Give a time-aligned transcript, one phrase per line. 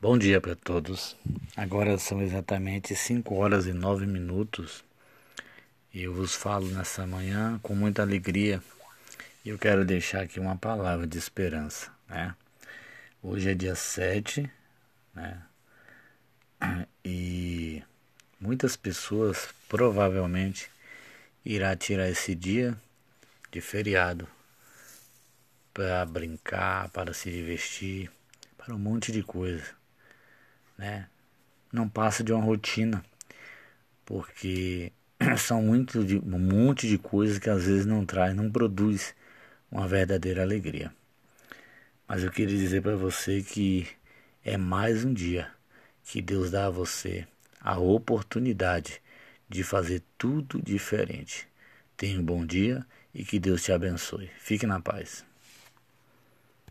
[0.00, 1.16] Bom dia para todos.
[1.56, 4.84] Agora são exatamente 5 horas e 9 minutos
[5.92, 8.62] e eu vos falo nessa manhã com muita alegria
[9.44, 12.32] e eu quero deixar aqui uma palavra de esperança, né?
[13.20, 14.48] Hoje é dia 7,
[15.12, 15.42] né?
[17.04, 17.82] E
[18.40, 20.70] muitas pessoas provavelmente
[21.44, 22.80] irá tirar esse dia
[23.50, 24.28] de feriado
[25.74, 28.08] para brincar, para se divertir,
[28.56, 29.76] para um monte de coisa
[30.78, 31.08] né?
[31.72, 33.04] Não passa de uma rotina,
[34.06, 34.92] porque
[35.36, 39.14] são muito de, um monte de coisas que às vezes não traz, não produz
[39.70, 40.92] uma verdadeira alegria.
[42.06, 43.86] Mas eu queria dizer para você que
[44.42, 45.50] é mais um dia
[46.04, 47.26] que Deus dá a você
[47.60, 49.02] a oportunidade
[49.48, 51.46] de fazer tudo diferente.
[51.96, 54.30] Tenha um bom dia e que Deus te abençoe.
[54.38, 55.27] Fique na paz.